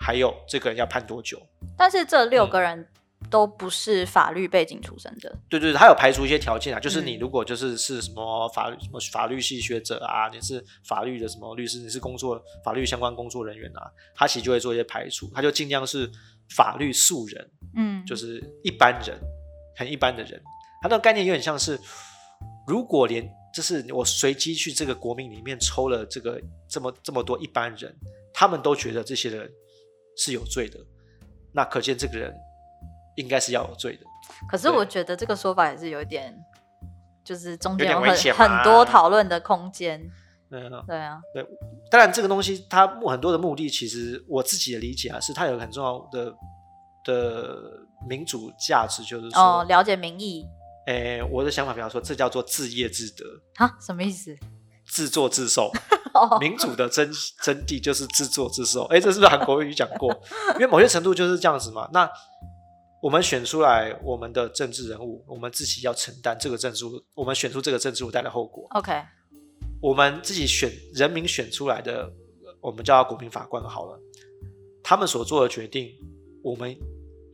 [0.00, 1.40] 还有这个人要判多久。
[1.76, 2.50] 但是这六嗯。
[2.50, 2.86] 个人
[3.28, 7.18] 都不是法律背景出身的，对对，对他有排除一些条件啊，就是你嗯。
[7.18, 16.08] 如果就是是什么法律什么法律系学者啊，你是法律的什么律师，你是工作法律相关工作人员啊，他其实就会做一些排除，他就尽量是
[16.50, 19.18] 法律素人，嗯，就是一般人，
[19.76, 20.40] 很一般的人。
[20.82, 21.76] 他那个概念有点像是，
[22.68, 27.92] 如果连就是我随机去这个国民里面抽了这个这么这么多一般人，
[28.32, 29.50] 他们都觉得这些人
[30.16, 30.78] 是有罪的，
[31.56, 32.32] 那可见这个人
[33.16, 34.04] 应该是要有罪的。
[34.46, 36.38] 可是我觉得这个说法也是有一点，
[37.24, 40.00] 就是中间有很很多讨论的空间。
[40.50, 41.44] 嗯，对啊，对
[41.90, 46.32] 当然这个东西它目很多的目的，其实我自己的理解啊，是它有很重要的
[47.04, 50.46] 的民主价值，就是说，哦，了解民意
[50.86, 53.24] 诶，我的想法比方说，这叫做自业自得，
[53.56, 54.36] 啊，什么意思？
[54.84, 55.72] 自作自受。
[56.40, 57.10] 民主的真
[57.42, 58.84] 真谛就是自作自受。
[58.84, 60.10] 哎，这是不是韩国语讲过？
[60.54, 61.88] 因为某些程度就是这样子嘛。
[61.92, 62.08] 那
[63.02, 68.66] 我们选出来我们的政治人物，我们自己要承担这个政治，我们选出这个政治物带来后果。
[68.70, 68.92] OK，
[69.80, 72.10] 我们自己选人民选出来的，
[72.60, 74.00] 我们叫他国民法官好了。
[74.82, 75.90] 他们所做的决定，
[76.42, 76.76] 我们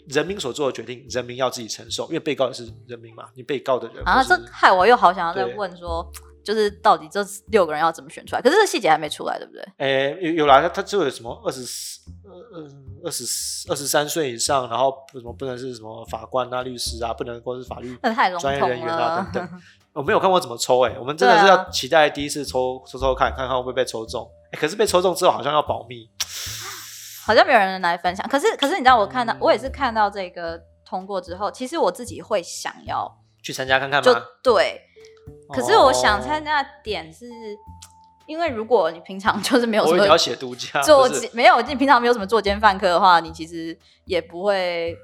[0.08, 3.28] 人民所做的决定，人民要自己承受，因为被告也是人民嘛。
[3.34, 6.10] 你被告的人啊，这害我又好想要再问说，
[6.44, 8.42] 就是到底这六个人要怎么选出来？
[8.42, 9.64] 可是这细节还没出来，对不对？
[9.78, 12.00] 诶，有有啦，他他就有什么二十四、
[13.05, 13.24] 二十
[13.70, 17.96] 二十三岁以上，然后不什么不能是什么法官啊、律师啊，不能够是法律
[18.40, 19.31] 专业人员啊。
[19.33, 19.61] 等等。
[19.94, 24.26] 我没有看过怎么抽诶，我们真的是要期待第一次抽抽抽看看看会不会被抽中。
[24.52, 26.09] 诶可是被抽中之后好像要保密，
[27.26, 28.26] 好像没有人来分享。
[28.28, 33.07] 可是，可是你知道，我看到、嗯我也是看到这个通过之后，其实我自己会想要
[33.42, 34.22] 去参加看看吗就吗？
[34.42, 34.81] 对，
[35.52, 37.26] 可是我想哦参加的点是，
[38.26, 44.96] 因为如果你平常 就是没有什我以为你要么写独家，做没有你平常没有什么做奸犯科的话，你其实也不会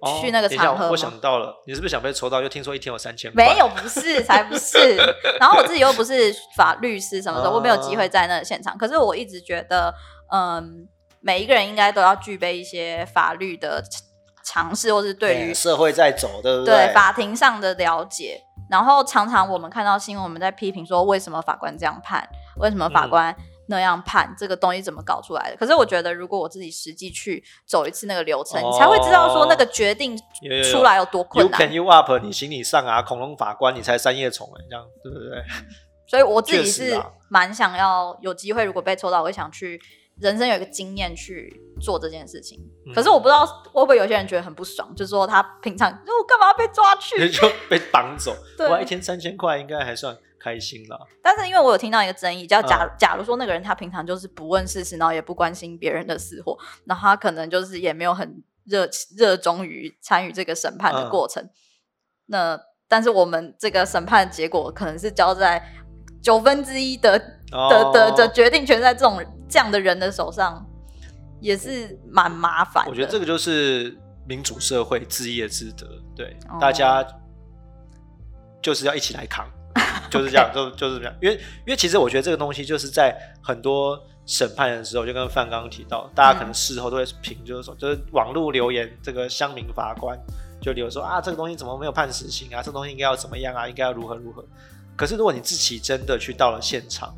[0.00, 2.42] 哦去那个场合吗想到了，你是不是想被抽到？
[2.42, 3.44] 又听说一天有三千块？
[3.46, 4.96] 没有，不是，才不是。
[5.38, 8.76] 然后我自己又不是法律师什么的，哦我没有机会在那个现场。
[8.76, 9.94] 可是我一直觉得，
[10.32, 10.88] 嗯，
[11.20, 13.80] 每一个人应该都要具备一些法律的
[14.44, 18.40] 常识，或是对于哎社会在走，对不对法庭上的了解。
[18.72, 22.26] 然后常常我们看到新闻，我们在批评说，为什么法官这样判？
[22.56, 24.34] 为什么法官那样判？
[24.38, 25.56] 这个东西怎么搞出来的？
[25.58, 30.16] 可是我觉得，如果我自己实际去走一次那个流程，哦你才会知道说那个决定
[30.72, 31.72] 出来有多困 You 难 can。
[31.74, 33.02] you up，你行你上啊！
[33.02, 35.44] 恐龙法官，你才三叶虫哎，这样对不对？
[36.08, 39.78] 所以我自己是蛮想要有机会，如果被抽到，我会想去
[40.22, 42.58] 人生有一个经验去做这件事情。
[42.86, 47.16] 嗯可是我不知道会不会有些人觉得很不爽，就是说他平常我干嘛被抓去？
[47.30, 51.06] 就被绑走， 对哇，一天三千块应该还算开心了。
[51.22, 61.48] 但是因为我有听到一个争议，叫假、嗯假如说那个人他平常就是不问事实，然后也不关心别人的死活，然后他可能就是也没有很热热衷于参与这个审判的嗯过程。
[62.26, 65.64] 那但是我们这个审判的结果可能是交在
[66.22, 70.66] 九分之一的的的的哦决定权在这种这样的人的手上，
[71.40, 72.90] 也是蛮麻烦的。
[72.90, 75.86] 我觉得这个就是民主社会自业之德，
[76.16, 77.06] 对，哦大家
[78.62, 79.46] 就是要一起来扛，
[80.10, 81.14] 就是这样，就就是这样。
[81.20, 90.16] 因为因为其实我觉得这个东西就是在很多审判的时候，就跟范刚刚提到，大家可能事后都会评，就是说，就是网络留言，这个乡民法官
[90.60, 92.62] 就留言说啊，这个东西怎么没有判死刑啊？
[92.62, 93.68] 这个东西应该要怎么样啊？
[93.68, 94.44] 应该要如何如何？
[94.94, 97.12] 可是如果你自己真的去到了现场，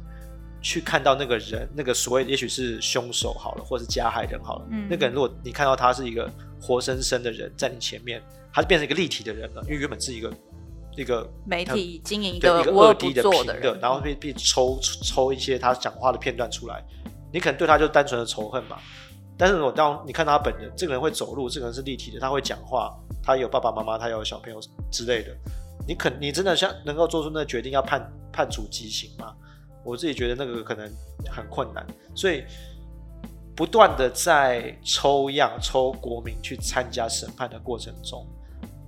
[0.64, 10.32] 去看到那个人，那个所谓也许是凶手好了，或是加害人好了，嗯那个人如果你看到他是一个活生生的人在你前面，他就变成一个立体的人了，因为原本是一个
[10.96, 16.82] 一个媒体经营一对一个二 D 的作的人，平的，然后被被抽抽一些他讲话的片段出来，
[17.30, 18.78] 你可能对他就单纯的仇恨嘛。
[19.36, 22.90] 但是我当你看到他本人，这个人会走路，这个人是立体的，他会讲话，
[23.22, 24.58] 他有爸爸妈妈，他有小朋友
[24.90, 25.36] 之类的，
[25.86, 29.34] 你肯你真的像能够做出那个决定要判判处极刑吗？
[29.84, 30.90] 我自己觉得那个可能
[31.30, 32.44] 很困难，所以
[33.54, 38.26] 不断的在抽样抽国民去参加审判的过程中，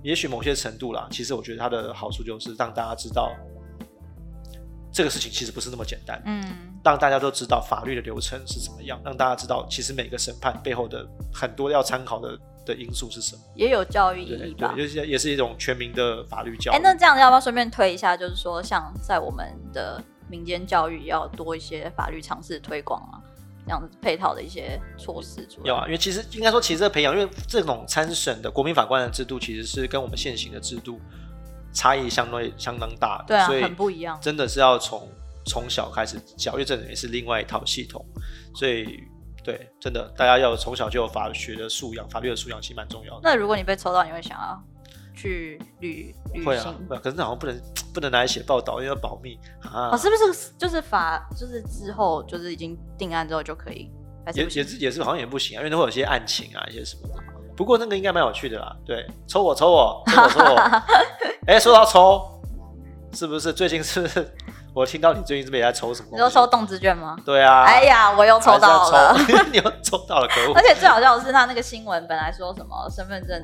[0.03, 3.33] 也许某些程度啦，其实我觉得它的好处就是让大家知道
[4.91, 6.43] 这个事情其实不是那么简单，嗯，
[6.83, 13.41] 让大家都知道法律的流程是怎么样，让大家知道其实每个审判背后的很多要参考的的因素是什么。
[13.55, 14.83] 也有教育意义吧对，。
[14.83, 16.75] 就是也是一种全民的法律教育。
[16.75, 18.17] 哎，那这样要不要顺便推一下？
[18.17, 23.21] 就是说，像在我们的民间教育，也要多一些法律常识推广啊，
[23.65, 25.67] 这样子配套的一些措施出来。
[25.67, 30.99] 有啊，因为其实应该说，其实这个培养，因为这种参审的国民法官的制度，其实是跟我们现行的制度
[31.73, 34.17] 差异相对相当大的，对啊，所以很不一样。
[34.21, 35.07] 真的是要从
[35.45, 38.03] 从小开始教，因为这也是另外一套系统，
[38.55, 39.03] 所以
[39.43, 43.21] 对，真的大家要从小就有法学的素养，法律的素养其实蛮重要的。
[43.23, 44.61] 那如果你被抽到，你会想要
[45.17, 47.61] 去旅旅会啊行？，会啊，可是好像不能
[47.93, 49.89] 不能拿来写报道，因为要保密啊。
[49.91, 53.91] 哦，是不是就是法就是之后就是已经定案之后就可以？
[54.25, 57.23] 还是也不行也是也是好像也不行啊，因为都会有一些案情啊，一些什么的。
[57.55, 60.55] 不过那个应该蛮有趣的啦，对，抽我抽我抽我抽我，
[61.47, 62.21] 哎、说到抽，
[63.13, 64.31] 是不是最近是不是
[64.75, 66.09] 我听到你最近是不是也在抽什么？
[66.11, 67.15] 你说抽动资券吗？
[67.25, 69.17] 对啊，哎呀，我又抽到了。
[69.51, 70.61] 你又抽到了，可恶而！
[70.61, 73.43] 且最好笑的是，他那个新闻本来说什么身份证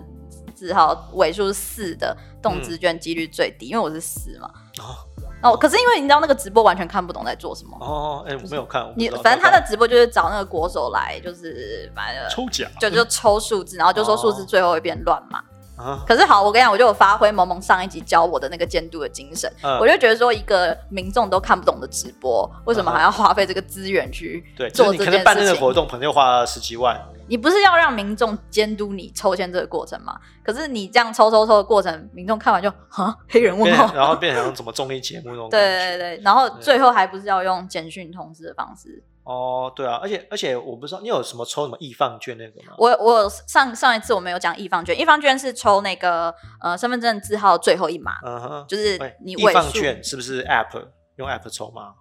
[0.53, 4.49] 字号尾数是四的动资券几率最低，因为我是四嘛。
[4.79, 4.95] 哦
[5.43, 7.77] 哦，可是因为你知道那个直播完全看不懂在做什么。
[7.81, 15.43] 哦，哎、我没有看，你反正他的直播就是找那个国手来，就是反正抽奖就就抽数字，然后就说数字最后会变乱码。
[15.75, 25.43] 啊，可是好，我跟你讲，我就有发挥萌萌上一集教我的那个监督的精神，嗯我就觉得说，一个民众都看不懂的直播，为什么还要花费这个资源去做这件你可能办那？
[25.43, 30.15] 个活动，可能又花十几万，你不是要让民众监督你抽签这个过程吗？
[30.43, 35.59] 可是你这样抽抽抽的过程，民众看完就哈黑人问变号，然后变成什么综艺节目那种 对。
[35.63, 39.03] 对对，然后最后还不是要用简讯通知的方式？
[39.23, 42.75] 哦，对啊，而且而且我不知道你有什么抽什么易放券那个吗？
[42.77, 49.71] 我我上上一次我们有讲易放券，易放券是抽那个呃身份证字号最后一码，嗯哼，就是你尾易放。
[49.71, 51.95] 券是不是 App 用 App 抽吗？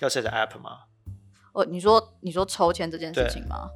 [0.00, 0.80] 要下载 App 吗？
[1.52, 3.70] 哦，你说你说抽签这件事情吗？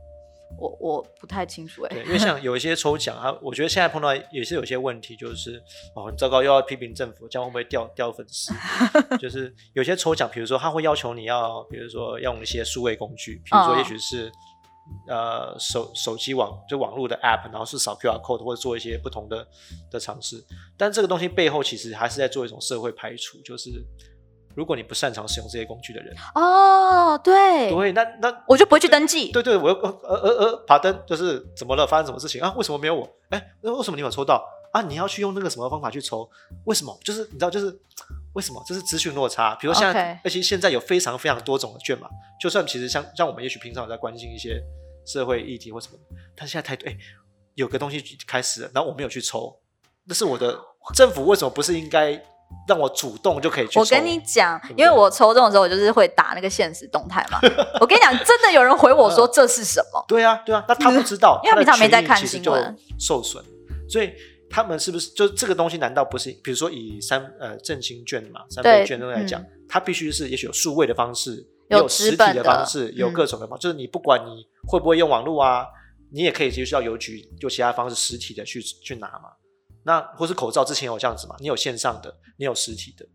[0.58, 5.62] 我我不太清楚哎、对，因为像 有一些抽奖，啊我觉得现在碰到也是有些问题，就是
[5.94, 8.52] 哦很糟糕，又要批评政府，这样会不会掉掉粉丝？
[9.18, 14.30] 就是有些抽奖，比如说他会要求你要，比如说用一些数位工具，比如说嗯也许是。
[15.06, 19.46] 呃，手手机网就网络的 app，然后是扫 QR code 或者做一些不同的
[19.88, 20.44] 的尝试，
[20.76, 23.70] 但这个东西背后其实还是在做一种社会排除，就是
[24.54, 29.30] 如果你不擅长使用这些工具的人，哦，对，对，那那我就不会去登记。
[29.32, 31.86] 对对，我又呃呃呃呃，爬登就是怎么了？
[31.86, 32.52] 发生什么事情啊？
[32.56, 33.08] 为什么没有我？
[33.30, 34.82] 哎，那为什么你有抽到啊？
[34.82, 36.28] 你要去用那个什么方法去抽？
[36.64, 36.98] 为什么？
[37.04, 37.66] 就是你知道，就是
[38.34, 38.62] 为什么？
[38.66, 39.54] 这是资讯落差。
[39.54, 42.08] 比如现在而且现在有非常非常多种的券嘛，
[42.40, 44.60] 就算其实像像我们也许平常有在关心一些
[45.06, 45.98] 社会议题或什么，
[46.36, 46.96] 但现在太多哎，
[47.54, 49.56] 有个东西开始了，然后我没有去抽，
[50.04, 50.58] 那是我的
[50.94, 52.20] 政府为什么不是应该
[52.68, 53.78] 让我主动就可以去？
[53.78, 57.38] 我跟你讲因为我抽中的时候，我就是会打那个现实动态嘛。
[57.80, 60.04] 我跟你讲，真的有人回我说这是什么？
[60.06, 63.42] 对啊，对啊，那他不知道， 因为他平常没在看新闻受损，
[63.88, 64.12] 所以
[64.48, 65.78] 他们是不是就这个东西？
[65.78, 66.30] 难道不是？
[66.44, 75.64] 比如说以三呃振兴券嘛，三倍对券来讲，嗯它必须是也许有数位的方式，有实体的方式，有嗯各种的方，就是你不管你会不会用网络啊，
[76.12, 79.30] 你也可以接触到邮局，用其他方式实体的去去拿嘛。
[79.85, 81.37] 那或是口罩之前有这样子嘛？
[81.38, 83.07] 你有线上的，你有实体的，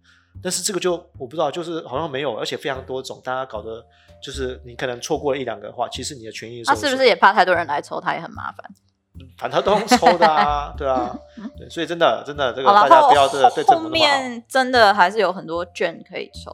[0.41, 3.85] 但是这个就我不知道，就是好像没有，而且非常多种，大家搞得
[4.21, 6.75] 就是你可能错过了一两个的话，其实你的权益受损。
[6.75, 8.65] 他是不是也怕太多人来抽，他也很麻烦？
[9.37, 11.17] 反正都用抽的啊， 对啊，
[11.57, 16.51] 对，所以真的真的这个大家不要对政后面真的还是有很多券可以抽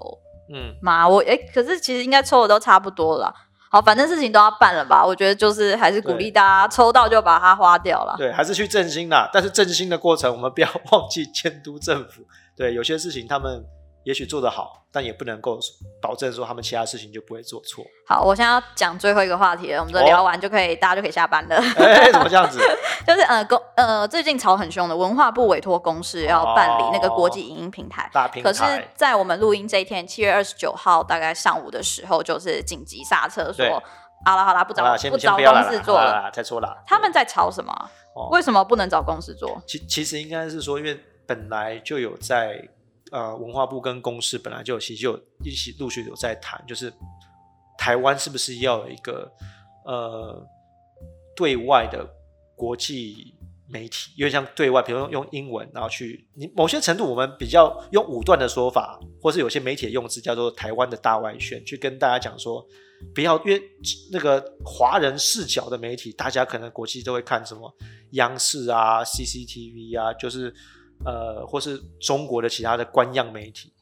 [0.53, 1.07] 嗯，嘛。
[1.07, 3.35] 我哎、可是其实应该抽的都差不多了啦。
[3.71, 5.01] 好，反正事情都要办了吧？
[5.05, 8.15] 我觉得就是还是鼓励大家抽到就把它花掉了。
[8.17, 9.29] 对，还是去振兴啦。
[9.31, 12.23] 但是振兴的过程，我们不要 忘记监督政府。
[12.53, 13.63] 对，有些事情他们
[14.03, 15.59] 也许做得好，但也不能够
[16.01, 17.83] 保证说他们其他事情就不会做错。
[18.07, 21.55] 好，我现在要讲最后一个话题了，我们这哦聊完就可以，大家就可以下班了。
[21.55, 22.59] 哎，怎么这样子？
[23.05, 28.09] 就是呃公呃最近吵很凶的文化部委托公司要办理那个国际哦影音平台。
[28.13, 28.63] 大平可是，，
[28.95, 33.81] 在我们录音这一天，七月二十九号，大概上午的时候，就是紧急刹车，对说
[34.25, 36.29] 好了好了，不找不找公司做了。
[36.31, 36.83] 再说了。
[36.85, 37.73] 他们在吵什么
[38.31, 39.61] 为什么不能找公司做？
[39.65, 42.61] 其其实应该是说，因为本来就有在
[43.11, 46.91] 呃文化部跟公司本来就其实就一起陆续有在谈，就是
[47.77, 49.31] 台湾是不是要有一个
[49.85, 50.43] 呃
[51.35, 52.07] 对外的
[52.55, 53.35] 国际
[53.69, 62.65] 媒体，因为像对外，比如用用英文，然后去你某些程度我们比较用武断的说法，或是有些媒体的用词叫做台湾的大外宣，去跟大家讲说。
[63.15, 63.59] 不要，因为
[64.11, 67.75] 那个华人视角的媒体，大家可能国际都会看什么
[68.11, 70.53] 央视啊、CCTV 啊，就是
[71.05, 73.73] 呃，或是中国的其他的官样媒体，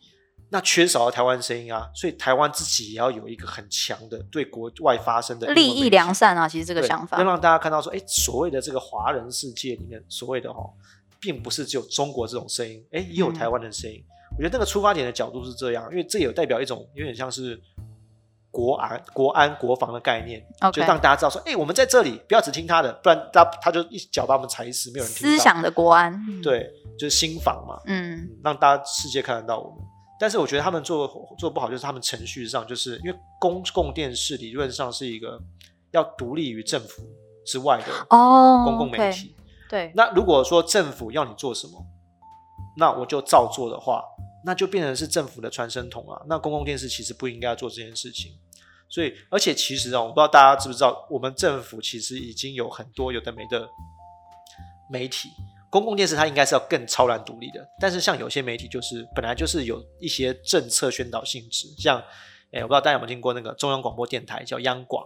[0.49, 7.23] 那缺少了台湾声音啊，所以台湾自己也要有一个很强的对国外发生的利益良善啊，其实这个想法要。
[7.23, 10.73] 让大家看到说，哎，所谓的这个华人世界里面，所谓的哦、
[11.19, 14.03] 并不是只有中国这种声音，哎，也有嗯台湾的声音。
[14.38, 17.60] 我觉得那个出发点的角度是这样，因为这也代表一种有点像是
[18.51, 25.29] 国安、国安、国防的概念就让大家知道说，哎，我们在这里，不要只听他的，不然他他就一脚把我们踩死，没有人听。
[25.29, 29.79] 思想的国安，嗯，对，就是新房嘛，嗯嗯让大家世界看得到我们。
[30.19, 35.41] 但是我觉得他们做做不好，就是他们程序上，就是因为公共电视理论上是一个
[35.91, 37.01] 要独立于政府
[37.45, 39.33] 之外的哦，公共媒体。
[39.69, 41.81] 对，那如果说政府要你做什么，
[42.75, 44.03] 那我就照做的话，
[44.43, 46.21] 那就变成是政府的传声筒啊。
[46.27, 48.33] 那公共电视其实不应该做这件事情。
[48.89, 53.69] 所以，而且其实啊，我不知道大家知不知道，我们政府其实已经有很多有的没的
[54.91, 55.29] 媒体，
[55.70, 57.65] 公共电视它应该是要更超然独立的。
[57.80, 62.00] 但是像有些媒体就是本来就是有一些政策宣导性质，像，
[62.52, 65.06] 哎，我不知道大家有没有听过那个中央广播电台叫央广，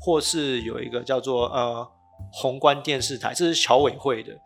[0.00, 1.86] 或是有一个叫做呃
[2.32, 4.36] 宏观电视台，这是侨委会的，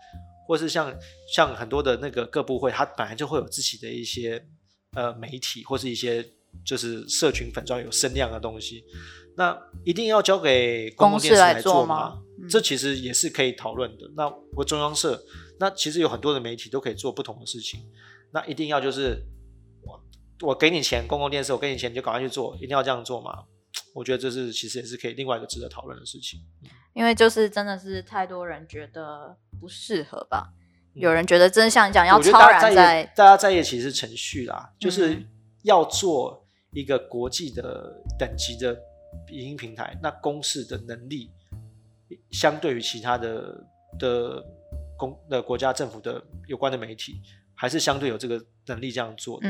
[0.46, 0.94] 或是像
[1.32, 4.46] 像很多的那个各部会，它本来就会有自己的一些
[4.94, 6.24] 呃媒体或是一些
[6.64, 8.84] 就是社群粉砖有声量的东西，
[9.36, 12.20] 那一定要交给公共电视来做吗？
[12.48, 14.10] 这其实也是可以讨论的。
[14.16, 15.22] 那我中央社，
[15.58, 17.80] 那其实有很多的媒体都可以做不同的事情。
[18.32, 19.24] 那一定要就是
[19.82, 20.00] 我
[20.48, 23.44] 我给你钱，公共电视我给你钱，你就赶快去做，一定要这样做嘛？
[23.94, 26.40] 我觉得这是其实也是可以另外一个值得讨论的事情。
[26.94, 30.52] 因为就是真的是太多人觉得不适合吧。
[30.94, 35.20] 有人觉得真像讲要超然在，大家在意其实是程序啦，就是
[35.64, 38.76] 要做一个国际的等级的
[39.32, 41.32] 影音平台，那公示的能力
[42.34, 43.64] 相对于其他的
[43.98, 44.44] 的
[44.98, 47.20] 公的国家政府的有关的媒体，
[47.54, 49.48] 还是相对有这个能力这样做的。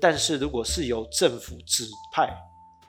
[0.00, 1.84] 但是如果是由政府指
[2.14, 2.32] 派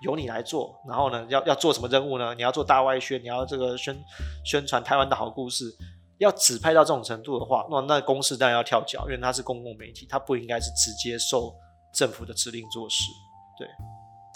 [0.03, 2.35] 由你来做，然后呢，要要做什么任务呢？
[2.35, 3.97] 你要做大外宣，你要这个宣
[4.45, 5.75] 宣传台湾的好故事。
[6.19, 11.51] 要指派到这种程度的话，那那公司当然要跳脚，因为它是公共媒体，它不应该是直接受
[11.95, 13.05] 政府的指令做事。
[13.57, 13.67] 对，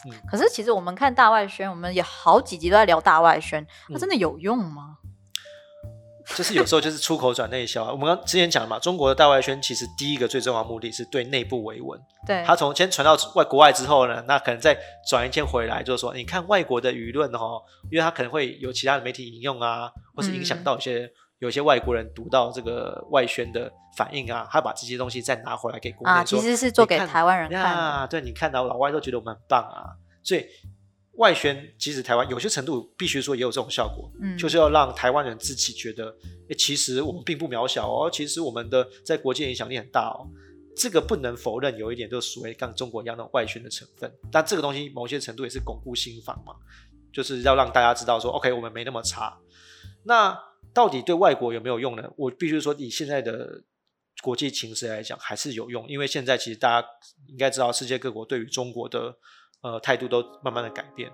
[0.06, 0.12] 嗯。
[0.30, 4.97] 可是其实我们看大外宣，我们也好几集都在聊大外宣，它真的有用吗？
[6.36, 7.84] 就是有时候就是出口转内销。
[7.84, 11.99] 啊我们刚之前讲了嘛，中国的大外宣其实第一个最重要的目的是对内部维稳。
[12.26, 14.76] 对，它从先传到外国外之后呢，那可能再
[15.08, 21.12] 转一圈回来，就是说，你看外国的舆论哦，因为它可能会有其他的媒体引用啊，或是影响到一些。
[21.39, 28.07] 有些外国人读到这个外宣的反应啊，他把这些东西再拿回来给国内啊，其实是做给台湾人看啊。
[28.07, 30.45] 对，你看到老外都觉得我们很棒啊，所以
[31.13, 36.15] 外宣即使台湾有些程度必须说也有这种效果，嗯，就是要让台湾人自己觉得，
[36.49, 40.27] 哎，其实我们并不渺小哦，其实我们的在国际影响力很大哦。
[40.77, 46.53] 这个不能否认，有一点就是所谓像中国一样的外宣的成分，但这个东西某些程度也是巩固心房嘛，
[47.13, 49.38] 就是要让大家知道说，OK，我们没那么差。
[50.03, 50.38] 那
[50.76, 52.03] 到底对外国有没有用呢？
[52.17, 53.63] 我必须说，以现在的
[54.21, 55.88] 国际情势来讲，还是有用。
[55.88, 56.88] 因为现在其实大家
[57.28, 59.15] 应该知道，世界各国对于中国的
[59.61, 61.09] 呃态度都慢慢的改变。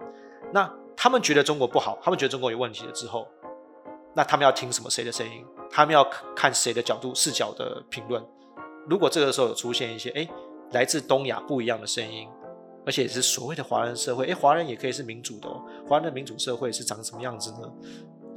[0.52, 3.28] 那他们觉得中国不好，他们觉得中国有问题了之后，
[4.16, 5.46] 那他们要听什么谁的声音？
[5.70, 6.04] 他们要
[6.36, 8.22] 看谁的角度视角的评论？
[8.90, 10.28] 如果这个时候有出现一些哎
[10.72, 12.28] 来自东亚不一样的声音，
[12.84, 15.64] 而且是所谓的华人社会，哎，华人也可以是民主的哦。
[15.88, 17.72] 华人的民主社会是长什么样子呢？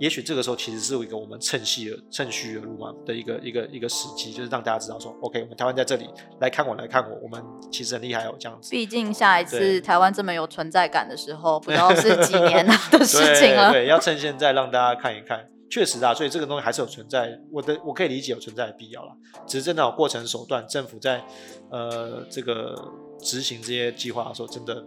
[0.00, 6.08] 也许这个时候其实是一个我们趁虚而趁虚而入嘛的一个一个一个时机，就是让大家知道说，OK，我们台湾在这里
[6.40, 8.70] 来看我来看我，我们其实很厉害哦，这样子。
[8.70, 13.70] 毕竟下一次台湾这么有存在感的时候，不知道是几年的事情了。
[13.72, 19.16] 对，要趁现在让大家看一看，确实啊，所以这个东西还是有存在，我的我可以理解有存在的必要了。
[19.46, 21.22] 只是真的有过程手段，政府在
[21.70, 22.74] 呃这个
[23.20, 24.84] 执行这些计划的时候，真的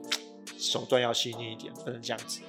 [0.57, 2.41] 手段要细腻一点，不能这样子。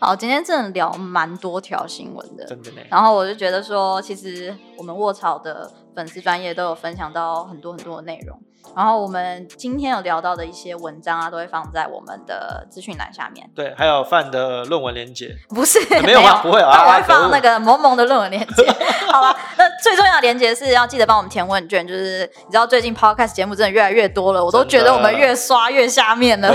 [0.00, 8.40] 好，今天真的聊蛮多条新闻的，真的然后我就觉得说，其实我们卧槽的粉丝专业都有分享到很多很多的内容。
[8.76, 13.50] 然后我们今天有聊到的一些文章啊，都会放在我们的资讯栏下面。
[13.54, 16.40] 对，还有范的论文连接，不是没有 吗？
[16.40, 18.70] 不会啊，我会放那个萌萌的论文连接。
[19.10, 21.86] 好了，那最重要的连接是要记得帮我们填问卷。
[21.86, 26.54] 就是你知道最近 podcast 节目真的越来越多了，我都觉得我们越刷越下面了。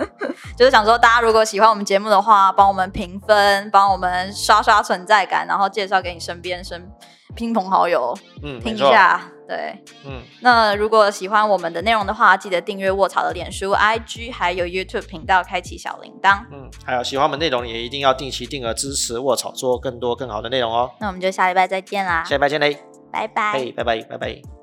[0.56, 6.90] 就是想说，大家如果喜欢我们节目的话，帮我们评分，帮我们刷刷存在感，然后介绍给你身边身。
[7.36, 20.90] 亲朋好友，嗯，听一下，对，嗯，那如果喜欢我们的内容的话，记得订阅卧槽的脸书、IG，还有 YouTube 频道，开启小铃铛，嗯，还有喜欢我们内容也一定要定期定额支持卧槽，做更多更好的内容哦。
[21.00, 22.78] 那我们就下礼拜再见啦，下礼拜见嘞，
[23.12, 24.53] 拜拜，拜拜，拜拜。